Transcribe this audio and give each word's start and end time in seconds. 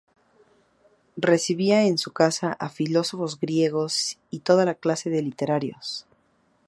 Recibía 1.15 1.83
en 1.83 1.99
su 1.99 2.11
casa 2.11 2.53
a 2.53 2.69
filósofos 2.69 3.39
griegos 3.39 4.17
y 4.31 4.39
toda 4.39 4.73
clase 4.73 5.11
de 5.11 5.21
literatos. 5.21 6.07